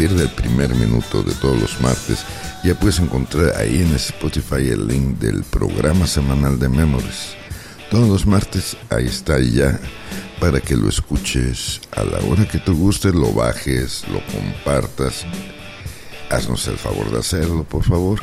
partir 0.00 0.16
del 0.16 0.30
primer 0.30 0.74
minuto 0.76 1.22
de 1.22 1.34
todos 1.34 1.60
los 1.60 1.78
martes, 1.82 2.24
ya 2.64 2.74
puedes 2.74 3.00
encontrar 3.00 3.54
ahí 3.56 3.82
en 3.82 3.94
Spotify 3.96 4.70
el 4.70 4.88
link 4.88 5.18
del 5.18 5.42
programa 5.44 6.06
semanal 6.06 6.58
de 6.58 6.70
Memories. 6.70 7.34
Todos 7.90 8.08
los 8.08 8.24
martes 8.24 8.78
ahí 8.88 9.04
está 9.04 9.38
ya 9.40 9.78
para 10.40 10.58
que 10.58 10.74
lo 10.74 10.88
escuches 10.88 11.82
a 11.92 12.02
la 12.04 12.18
hora 12.20 12.48
que 12.48 12.56
te 12.56 12.72
guste, 12.72 13.12
lo 13.12 13.30
bajes, 13.34 14.04
lo 14.08 14.22
compartas. 14.32 15.26
Haznos 16.30 16.66
el 16.68 16.78
favor 16.78 17.10
de 17.10 17.18
hacerlo, 17.18 17.64
por 17.64 17.84
favor. 17.84 18.22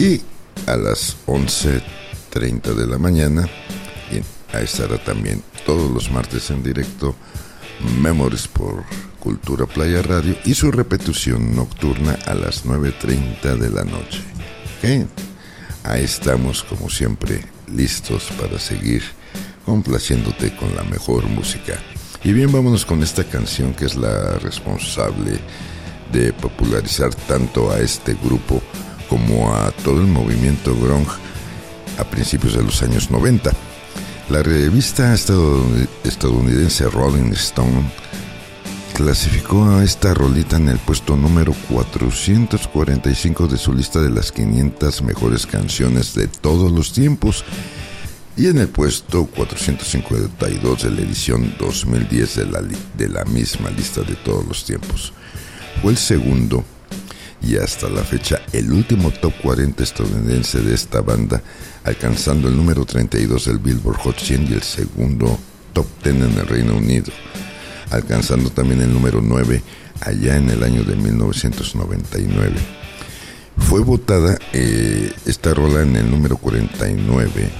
Y 0.00 0.20
a 0.66 0.76
las 0.76 1.18
11.30 1.28 2.74
de 2.74 2.86
la 2.88 2.98
mañana, 2.98 3.48
y 4.10 4.56
ahí 4.56 4.64
estará 4.64 4.98
también 5.04 5.40
todos 5.64 5.88
los 5.88 6.10
martes 6.10 6.50
en 6.50 6.64
directo 6.64 7.14
Memories 8.00 8.48
por 8.48 8.84
Cultura 9.20 9.66
Playa 9.66 10.02
Radio 10.02 10.36
y 10.44 10.54
su 10.54 10.70
repetición 10.70 11.54
nocturna 11.56 12.18
a 12.26 12.34
las 12.34 12.64
9.30 12.64 13.56
de 13.56 13.70
la 13.70 13.84
noche. 13.84 14.22
Ahí 15.82 16.04
estamos 16.04 16.62
como 16.62 16.88
siempre 16.88 17.44
listos 17.72 18.30
para 18.40 18.58
seguir 18.58 19.02
complaciéndote 19.64 20.54
con 20.54 20.74
la 20.76 20.84
mejor 20.84 21.26
música. 21.26 21.74
Y 22.22 22.32
bien, 22.32 22.52
vámonos 22.52 22.86
con 22.86 23.02
esta 23.02 23.24
canción 23.24 23.74
que 23.74 23.86
es 23.86 23.96
la 23.96 24.38
responsable 24.38 25.38
de 26.12 26.32
popularizar 26.32 27.14
tanto 27.14 27.70
a 27.70 27.80
este 27.80 28.14
grupo 28.14 28.62
como 29.08 29.54
a 29.54 29.70
todo 29.72 30.00
el 30.00 30.06
movimiento 30.06 30.74
grunge 30.76 31.16
a 31.98 32.04
principios 32.04 32.54
de 32.54 32.62
los 32.62 32.82
años 32.82 33.10
90. 33.10 33.52
La 34.30 34.42
revista 34.42 35.14
estadoun- 35.14 35.88
estadounidense 36.04 36.88
Rolling 36.90 37.32
Stone 37.32 37.84
clasificó 38.94 39.64
a 39.68 39.84
esta 39.84 40.14
rolita 40.14 40.56
en 40.56 40.68
el 40.68 40.78
puesto 40.78 41.16
número 41.16 41.54
445 41.70 43.46
de 43.46 43.56
su 43.58 43.72
lista 43.72 44.00
de 44.00 44.10
las 44.10 44.32
500 44.32 45.02
mejores 45.02 45.46
canciones 45.46 46.14
de 46.14 46.26
todos 46.28 46.72
los 46.72 46.92
tiempos. 46.92 47.44
y 48.38 48.48
en 48.48 48.58
el 48.58 48.68
puesto 48.68 49.24
452 49.24 50.82
de 50.82 50.90
la 50.90 51.00
edición 51.00 51.54
2010 51.58 52.36
de 52.36 52.44
la, 52.44 52.60
de 52.60 53.08
la 53.08 53.24
misma 53.24 53.70
lista 53.70 54.02
de 54.02 54.14
todos 54.14 54.44
los 54.46 54.62
tiempos. 54.66 55.14
Fue 55.80 55.92
el 55.92 55.96
segundo 55.96 56.62
y 57.40 57.56
hasta 57.56 57.88
la 57.88 58.02
fecha 58.04 58.42
el 58.52 58.70
último 58.72 59.10
top 59.10 59.32
40 59.40 59.82
estadounidense 59.82 60.60
de 60.60 60.74
esta 60.74 61.00
banda, 61.00 61.42
alcanzando 61.86 62.48
el 62.48 62.56
número 62.56 62.84
32 62.84 63.44
del 63.46 63.58
Billboard 63.58 63.98
Hot 63.98 64.18
100 64.18 64.48
y 64.50 64.54
el 64.54 64.62
segundo 64.62 65.38
top 65.72 65.86
10 66.02 66.16
en 66.16 66.38
el 66.38 66.46
Reino 66.46 66.76
Unido, 66.76 67.12
alcanzando 67.90 68.50
también 68.50 68.82
el 68.82 68.92
número 68.92 69.20
9 69.22 69.62
allá 70.00 70.36
en 70.36 70.50
el 70.50 70.64
año 70.64 70.82
de 70.82 70.96
1999. 70.96 72.56
Fue 73.56 73.80
votada 73.80 74.36
eh, 74.52 75.12
esta 75.26 75.54
rola 75.54 75.82
en 75.82 75.94
el 75.94 76.10
número 76.10 76.36
49 76.36 77.50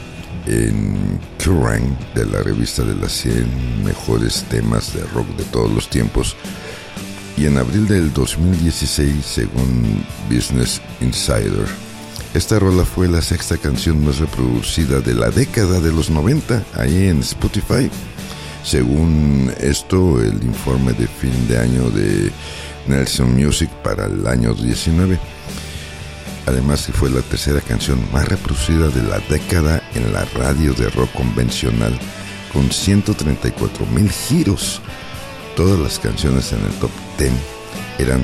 en 0.47 1.20
Kerrang 1.39 1.97
de 2.14 2.27
la 2.27 2.43
revista 2.43 2.83
de 2.83 2.95
las 2.97 3.12
100 3.12 3.85
mejores 3.85 4.45
temas 4.51 4.93
de 4.93 5.05
rock 5.14 5.29
de 5.37 5.45
todos 5.45 5.70
los 5.70 5.89
tiempos 5.89 6.37
y 7.37 7.47
en 7.47 7.59
abril 7.59 7.87
del 7.87 8.12
2016 8.12 9.24
según 9.24 10.05
Business 10.29 10.81
Insider. 11.01 11.86
Esta 12.37 12.59
rola 12.59 12.84
fue 12.84 13.09
la 13.09 13.22
sexta 13.22 13.57
canción 13.57 14.05
más 14.05 14.18
reproducida 14.18 15.01
de 15.01 15.14
la 15.14 15.30
década 15.30 15.80
de 15.80 15.91
los 15.91 16.11
90 16.11 16.64
ahí 16.74 17.07
en 17.07 17.20
Spotify. 17.20 17.91
Según 18.62 19.51
esto, 19.59 20.20
el 20.20 20.45
informe 20.45 20.93
de 20.93 21.07
fin 21.07 21.49
de 21.49 21.57
año 21.57 21.89
de 21.89 22.30
Nelson 22.89 23.34
Music 23.34 23.70
para 23.82 24.05
el 24.05 24.26
año 24.26 24.53
19. 24.53 25.18
Además, 26.45 26.87
fue 26.93 27.09
la 27.09 27.22
tercera 27.22 27.62
canción 27.62 27.99
más 28.12 28.28
reproducida 28.28 28.89
de 28.89 29.03
la 29.05 29.18
década 29.30 29.82
en 29.95 30.12
la 30.12 30.26
radio 30.26 30.74
de 30.74 30.91
rock 30.91 31.11
convencional, 31.12 31.99
con 32.53 32.70
134 32.70 33.87
mil 33.87 34.11
giros. 34.11 34.82
Todas 35.57 35.78
las 35.78 35.99
canciones 35.99 36.53
en 36.53 36.62
el 36.66 36.72
top 36.80 36.91
10 37.18 37.32
eran 37.99 38.22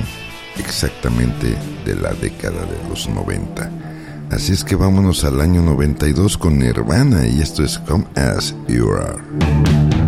exactamente 0.59 1.57
de 1.83 1.95
la 1.95 2.13
década 2.13 2.63
de 2.63 2.89
los 2.89 3.09
90. 3.09 3.92
Así 4.33 4.51
es 4.51 4.63
que 4.63 4.75
vámonos 4.75 5.25
al 5.25 5.41
año 5.41 5.61
92 5.61 6.39
con 6.39 6.57
Nirvana 6.57 7.27
y 7.27 7.39
esto 7.39 7.63
es 7.63 7.77
Come 7.77 8.05
As 8.15 8.55
You 8.67 8.89
Are. 8.91 10.02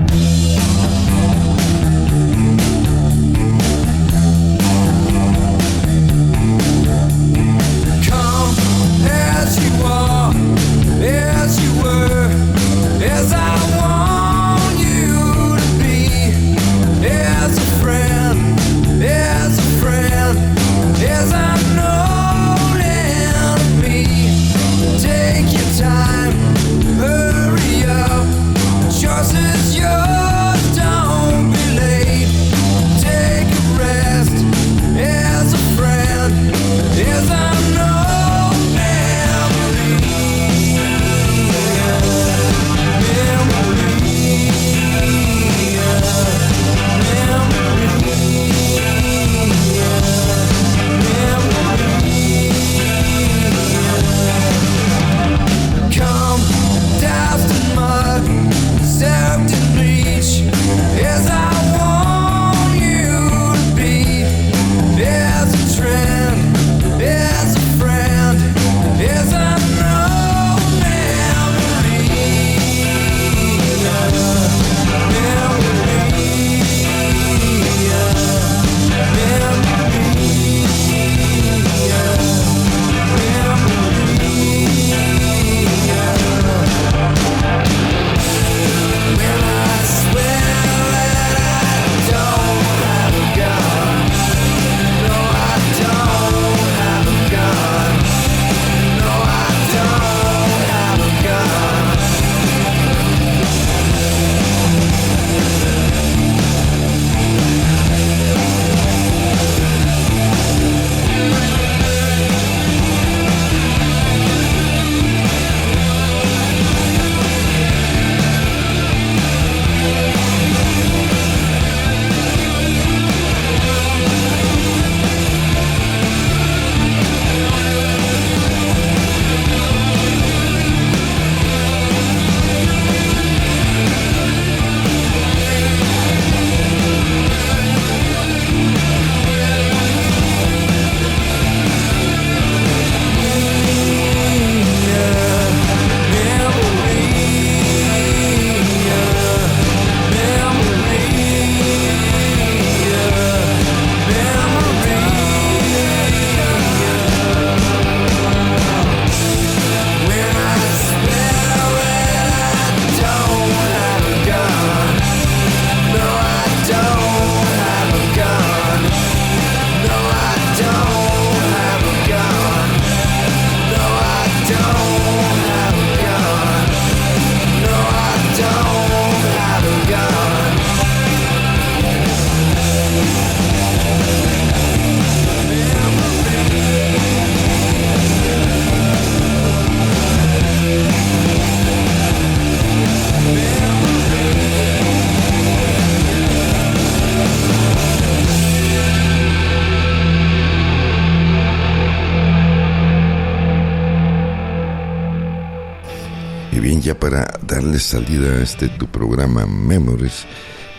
Salida 207.86 208.40
a 208.40 208.42
este 208.42 208.68
tu 208.68 208.88
programa 208.88 209.46
Memories 209.46 210.26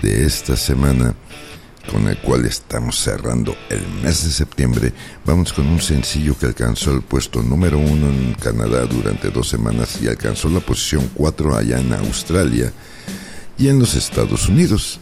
de 0.02 0.26
esta 0.26 0.56
semana, 0.56 1.14
con 1.90 2.08
el 2.08 2.18
cual 2.18 2.44
estamos 2.44 2.98
cerrando 2.98 3.56
el 3.70 3.86
mes 4.02 4.24
de 4.24 4.30
septiembre, 4.30 4.92
vamos 5.24 5.52
con 5.52 5.66
un 5.66 5.80
sencillo 5.80 6.36
que 6.36 6.46
alcanzó 6.46 6.92
el 6.92 7.02
puesto 7.02 7.42
número 7.42 7.78
uno 7.78 8.08
en 8.08 8.34
Canadá 8.34 8.86
durante 8.86 9.30
dos 9.30 9.48
semanas 9.48 9.98
y 10.02 10.08
alcanzó 10.08 10.48
la 10.48 10.60
posición 10.60 11.08
cuatro 11.14 11.56
allá 11.56 11.78
en 11.78 11.92
Australia 11.92 12.72
y 13.56 13.68
en 13.68 13.78
los 13.78 13.94
Estados 13.94 14.48
Unidos. 14.48 14.98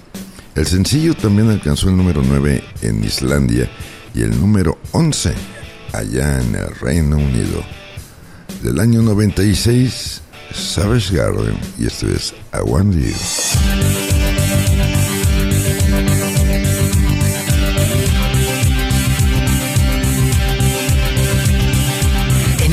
El 0.55 0.67
sencillo 0.67 1.15
también 1.15 1.51
alcanzó 1.51 1.89
el 1.89 1.97
número 1.97 2.23
9 2.23 2.63
en 2.83 3.03
Islandia 3.03 3.69
y 4.15 4.23
el 4.23 4.39
número 4.39 4.79
11 4.93 5.33
allá 5.93 6.41
en 6.41 6.55
el 6.55 6.75
Reino 6.77 7.17
Unido. 7.17 7.65
Del 8.63 8.79
año 8.79 9.03
96, 9.03 10.23
Savage 10.55 11.15
Garden 11.15 11.59
y 11.79 11.87
esto 11.87 12.09
es 12.09 12.33
I 12.53 12.61
Want 12.65 12.95
You. 12.95 14.14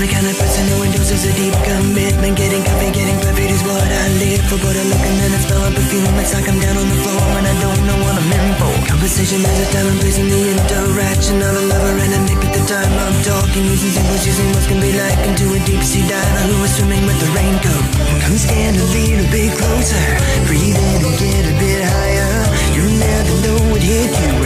the 0.00 0.08
kind 0.08 0.24
of 0.24 0.32
person 0.40 0.64
who 0.72 0.80
endorses 0.80 1.28
a 1.28 1.32
deep 1.36 1.52
commitment. 1.60 2.32
Getting 2.32 2.64
coffee, 2.64 2.88
getting 2.88 3.20
perfect 3.20 3.52
is 3.52 3.60
what 3.68 3.84
I 3.84 4.06
live 4.16 4.40
for. 4.48 4.56
But 4.56 4.72
I 4.72 4.84
look 4.88 5.04
and 5.04 5.16
then 5.20 5.30
I 5.36 5.40
smell 5.44 5.60
a 5.60 5.70
perfume. 5.76 6.08
It's 6.16 6.32
like 6.32 6.48
I'm 6.48 6.56
down 6.56 6.76
on 6.80 6.88
the 6.88 6.98
floor 7.04 7.20
and 7.36 7.44
I 7.44 7.54
don't 7.60 7.82
know 7.84 7.98
what 8.00 8.16
I'm 8.16 8.32
in 8.32 8.48
for. 8.56 8.72
Conversation 8.88 9.44
is 9.44 9.58
a 9.60 9.66
time 9.76 9.92
and 9.92 10.00
place 10.00 10.16
in 10.16 10.32
the 10.32 10.40
interaction 10.56 11.44
of 11.44 11.52
a 11.52 11.64
lover 11.68 11.94
and 12.00 12.12
a 12.16 12.20
mate. 12.24 12.40
But 12.40 12.52
the 12.56 12.64
time 12.64 12.88
I'm 12.96 13.16
talking, 13.20 13.68
using 13.68 13.92
symbols, 13.92 14.24
using 14.24 14.48
what 14.56 14.64
can 14.64 14.80
be 14.80 14.96
like 14.96 15.20
into 15.28 15.52
a 15.52 15.60
deep 15.68 15.84
sea 15.84 16.04
diver 16.08 16.42
who 16.48 16.56
is 16.64 16.72
swimming 16.80 17.04
with 17.04 17.20
the 17.20 17.28
raincoat. 17.36 17.84
Come 18.24 18.40
stand 18.40 18.80
a 18.80 18.86
little 18.96 19.28
bit 19.28 19.52
closer, 19.52 20.04
breathe 20.48 20.80
in 20.80 21.00
and 21.04 21.16
get 21.20 21.44
a 21.44 21.54
bit 21.60 21.80
higher. 21.84 22.32
You 22.72 22.88
never 22.88 23.34
know 23.44 23.58
what 23.68 23.84
hit 23.84 24.08
you 24.16 24.39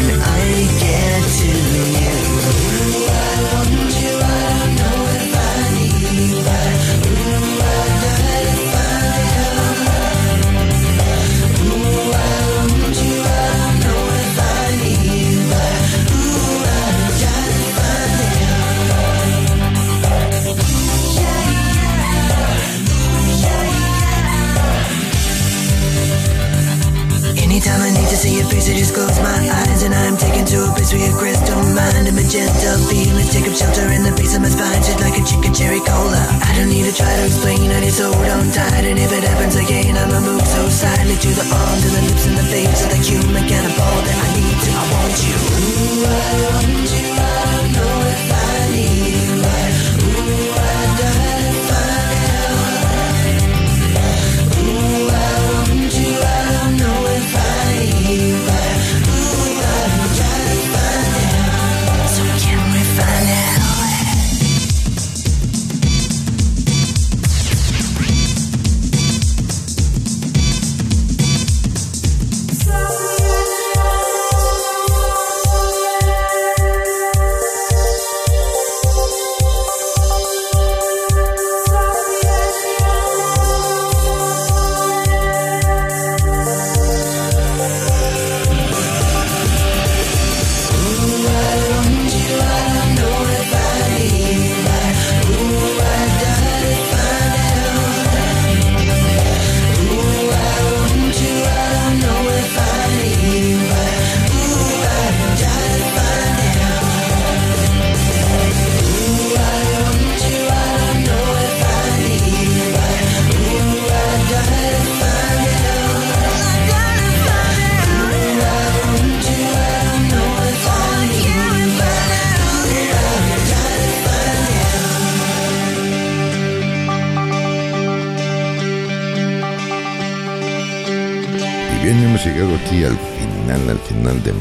to 28.15 28.21
see 28.21 28.39
your 28.39 28.47
face, 28.47 28.71
I 28.71 28.79
just 28.79 28.95
close 28.95 29.19
my 29.19 29.43
eyes. 29.51 29.83
And 29.83 29.91
I'm 29.91 30.17
taken 30.17 30.47
to 30.55 30.57
a 30.63 30.71
place 30.71 30.95
where 30.95 31.03
your 31.03 31.15
crystal 31.19 31.59
mind 31.75 32.07
And 32.07 32.15
magenta 32.15 32.79
feelings 32.87 33.35
take 33.35 33.47
up 33.51 33.57
shelter 33.59 33.91
in 33.91 34.07
the 34.07 34.15
base 34.15 34.39
of 34.39 34.43
my 34.47 34.51
spine. 34.55 34.83
Shaped 34.87 35.03
like 35.03 35.19
a 35.19 35.25
chicken 35.27 35.51
cherry 35.51 35.83
cola. 35.83 36.23
I 36.47 36.55
don't 36.55 36.71
need 36.71 36.87
to 36.87 36.95
try 36.95 37.11
to 37.11 37.25
explain, 37.27 37.75
I 37.75 37.83
just 37.83 37.99
hold 37.99 38.15
on 38.15 38.47
tight 38.55 38.87
And 38.87 38.99
if 39.03 39.11
it 39.11 39.25
happens 39.27 39.59
again, 39.59 39.99
I'ma 39.99 40.21
move 40.23 40.47
so 40.47 40.63
silently 40.71 41.19
To 41.19 41.31
the 41.35 41.47
arms 41.51 41.83
and 41.91 41.95
the 41.99 42.03
lips 42.07 42.25
and 42.31 42.37
the 42.39 42.47
face. 42.47 42.87
Of 42.87 42.91
the 42.95 43.01
human 43.03 43.43
all 43.43 44.01
that 44.07 44.19
I 44.23 44.29
need 44.39 44.59
to, 44.63 44.71
I 44.71 44.85
want 44.95 45.17
you. 45.27 45.35
Ooh, 45.35 46.07
I 46.07 46.31
want 46.55 46.87
you, 46.95 47.04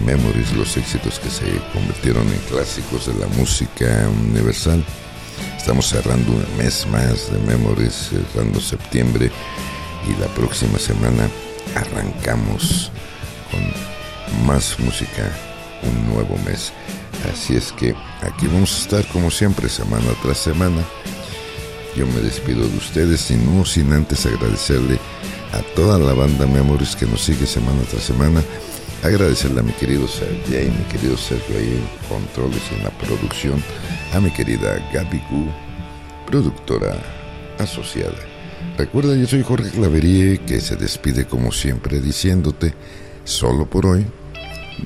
Memories, 0.06 0.54
los 0.54 0.76
éxitos 0.78 1.20
que 1.20 1.30
se 1.30 1.46
convirtieron 1.74 2.28
en 2.28 2.40
clásicos 2.50 3.08
de 3.08 3.14
la 3.16 3.28
música 3.38 4.10
universal. 4.30 4.84
Estamos 5.58 5.88
cerrando 5.88 6.32
un 6.32 6.46
mes 6.58 6.86
más 6.88 7.32
de 7.32 7.40
Memories, 7.40 8.12
cerrando 8.34 8.60
septiembre 8.60 9.32
y 10.08 10.20
la 10.20 10.28
próxima 10.28 10.78
semana 10.78 11.30
arrancamos 11.76 12.92
con 13.50 14.46
más 14.46 14.78
música, 14.80 15.32
un 15.84 16.14
nuevo 16.14 16.38
mes. 16.46 16.74
Así 17.32 17.56
es 17.56 17.72
que 17.72 17.96
aquí 18.22 18.48
vamos 18.48 18.74
a 18.74 18.82
estar 18.82 19.08
como 19.14 19.32
siempre, 19.32 19.70
semana 19.70 20.08
tras 20.22 20.40
semana. 20.40 20.84
Yo 21.96 22.06
me 22.08 22.22
despido 22.22 22.68
de 22.68 22.78
ustedes 22.78 23.32
y 23.32 23.36
no 23.36 23.64
sin 23.66 23.94
antes 23.94 24.26
agradecerle 24.26 25.00
a 25.54 25.62
toda 25.76 25.98
la 26.00 26.14
banda 26.14 26.46
Memories 26.46 26.96
que 26.96 27.06
nos 27.06 27.22
sigue 27.22 27.46
semana 27.46 27.82
tras 27.90 28.04
semana. 28.04 28.44
Agradecerle 29.04 29.60
a 29.60 29.64
mi 29.64 29.74
querido 29.74 30.08
Sergio 30.08 30.62
y 30.62 30.70
mi 30.72 30.84
querido 30.86 31.18
Sergio 31.18 31.58
ahí 31.58 31.78
en 31.78 32.08
controles 32.08 32.62
en 32.72 32.86
la 32.86 32.90
producción. 32.92 33.62
A 34.14 34.22
mi 34.22 34.32
querida 34.32 34.78
Gaby 34.94 35.22
Gu, 35.30 35.48
productora 36.26 36.96
asociada. 37.60 38.16
Recuerda, 38.78 39.14
yo 39.16 39.28
soy 39.28 39.44
Jorge 39.44 39.72
Claverie 39.72 40.40
que 40.40 40.62
se 40.62 40.78
despide 40.78 41.26
como 41.26 41.52
siempre 41.52 42.00
diciéndote, 42.00 42.74
solo 43.26 43.70
por 43.70 43.86
hoy, 43.86 44.06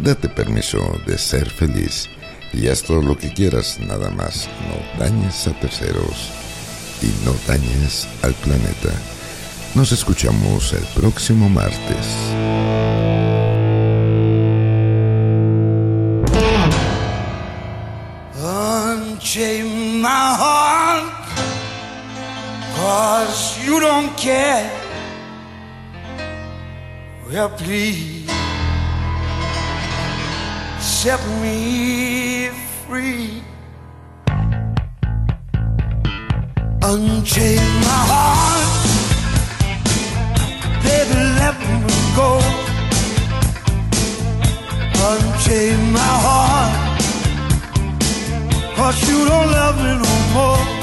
date 0.01 0.29
permiso 0.29 0.79
de 1.05 1.17
ser 1.19 1.47
feliz 1.47 2.09
y 2.53 2.69
haz 2.69 2.81
todo 2.81 3.03
lo 3.03 3.15
que 3.17 3.31
quieras, 3.31 3.79
nada 3.79 4.09
más, 4.09 4.49
no 4.67 4.99
dañes 4.99 5.47
a 5.47 5.51
terceros 5.59 6.31
y 7.03 7.25
no 7.25 7.35
dañes 7.47 8.07
al 8.23 8.33
planeta. 8.33 8.89
Nos 9.75 9.91
escuchamos 9.91 10.73
el 10.73 10.83
próximo 10.99 11.49
martes. 11.49 12.76
Care. 24.27 24.69
Well, 27.27 27.49
please 27.49 28.29
set 30.81 31.21
me 31.41 32.49
free. 32.83 33.41
Unchain 36.89 37.67
my 37.87 38.01
heart, 38.11 38.71
baby, 40.83 41.19
let 41.41 41.55
me 41.85 41.95
go. 42.19 42.31
Unchain 45.09 45.79
my 45.99 46.13
heart. 46.25 46.73
Cause 48.75 48.97
you 49.09 49.19
don't 49.29 49.49
love 49.59 49.75
me 49.83 49.91
no 50.05 50.13
more. 50.35 50.76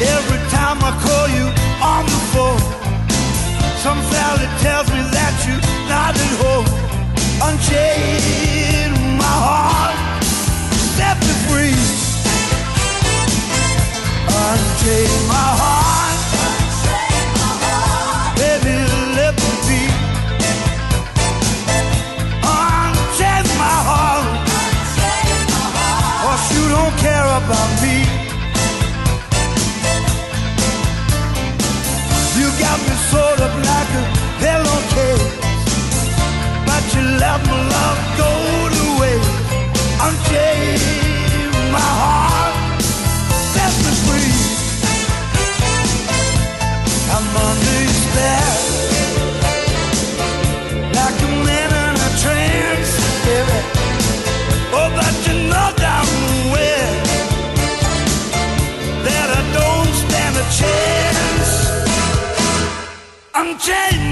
Every 0.00 0.38
time 0.50 0.78
I 0.80 0.92
call 1.02 1.26
you 1.28 1.46
on 1.82 2.04
the 2.06 2.20
phone, 2.30 2.62
some 3.82 3.98
valley 4.14 4.46
tells 4.62 4.86
me 4.94 5.02
that 5.10 5.34
you're 5.42 5.58
not 5.90 6.14
at 6.14 6.32
home. 6.38 6.66
Unchain 7.42 8.94
my 9.18 9.36
heart, 9.46 9.98
set 10.94 11.18
me 11.18 11.34
free. 11.50 11.74
Unchain 14.46 15.10
my 15.26 15.48
heart, 15.58 16.18
baby, 18.38 18.78
let 19.18 19.34
me 19.34 19.50
be. 19.66 19.82
Unchain 22.46 23.46
my 23.58 23.78
heart, 23.90 24.26
cause 26.22 26.44
you 26.54 26.62
don't 26.68 26.94
care 26.98 27.26
about 27.42 27.82
me. 27.82 28.07
Sort 33.18 33.40
of 33.46 33.52
like 33.70 33.90
a 34.00 34.04
pillowcase, 34.40 35.26
but 36.68 36.84
you 36.94 37.02
let 37.24 37.38
my 37.50 37.58
love 37.74 38.00
go 38.22 38.30
to 38.74 38.84
waste. 39.00 39.36
Unchain 40.06 40.78
my 41.74 41.86
heart, 42.00 42.27
Change. 63.58 64.07